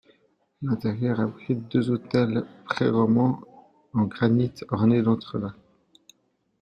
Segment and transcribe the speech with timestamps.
[0.63, 3.39] L'intérieur abrite deux autels préromans
[3.93, 5.53] en granit ornés d'entrelacs.